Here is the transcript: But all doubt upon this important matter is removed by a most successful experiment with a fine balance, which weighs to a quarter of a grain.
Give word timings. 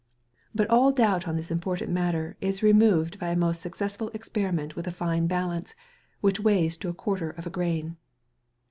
But 0.55 0.67
all 0.67 0.91
doubt 0.91 1.25
upon 1.25 1.35
this 1.35 1.51
important 1.51 1.91
matter 1.91 2.35
is 2.41 2.63
removed 2.63 3.19
by 3.19 3.27
a 3.27 3.35
most 3.35 3.61
successful 3.61 4.09
experiment 4.15 4.75
with 4.75 4.87
a 4.87 4.91
fine 4.91 5.27
balance, 5.27 5.75
which 6.21 6.39
weighs 6.39 6.75
to 6.77 6.89
a 6.89 6.93
quarter 6.95 7.29
of 7.29 7.45
a 7.45 7.51
grain. 7.51 7.97